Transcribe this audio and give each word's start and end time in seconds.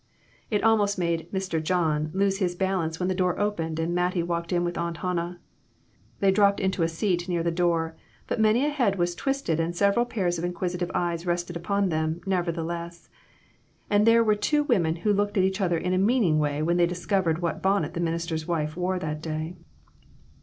It 0.49 0.63
almost 0.63 0.97
made 0.97 1.31
"Mr. 1.31 1.61
John" 1.61 2.09
lose 2.11 2.39
his 2.39 2.55
balance 2.55 2.99
when 2.99 3.07
the 3.07 3.13
door 3.13 3.39
opened 3.39 3.77
and 3.77 3.93
Mattie 3.93 4.23
walked 4.23 4.51
in 4.51 4.63
with 4.63 4.75
Aunt 4.75 4.97
Hannah. 4.97 5.39
They 6.21 6.31
dropped 6.31 6.59
into 6.59 6.81
a 6.81 6.87
seat 6.87 7.29
near 7.29 7.43
the 7.43 7.51
door, 7.51 7.95
but 8.25 8.39
many 8.41 8.65
a 8.65 8.71
head 8.71 8.95
was 8.97 9.13
twisted 9.13 9.59
and 9.59 9.75
sev 9.75 9.93
eral 9.93 10.09
pairs 10.09 10.39
of 10.39 10.43
inquisitive 10.43 10.89
eyes 10.95 11.27
rested 11.27 11.55
upon 11.55 11.89
them, 11.89 12.19
nevertheless. 12.25 13.09
And 13.91 14.07
there 14.07 14.23
were 14.23 14.33
two 14.33 14.63
women 14.63 14.95
who 14.95 15.13
looked 15.13 15.37
at 15.37 15.43
each 15.43 15.61
other 15.61 15.77
in 15.77 15.93
a 15.93 15.99
meaning 15.99 16.39
way 16.39 16.63
when 16.63 16.77
they 16.77 16.87
discovered 16.87 17.43
what 17.43 17.61
bonnet 17.61 17.93
the 17.93 17.99
minister's 17.99 18.47
wife 18.47 18.75
wore 18.75 18.97
that 18.97 19.21
day. 19.21 19.53